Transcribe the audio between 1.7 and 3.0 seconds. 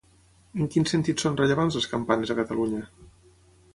les campanes a Catalunya?